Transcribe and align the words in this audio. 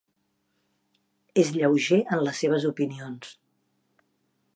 És 1.43 1.51
lleuger 1.57 1.99
en 2.17 2.23
les 2.29 2.41
seves 2.45 2.65
opinions. 2.71 3.31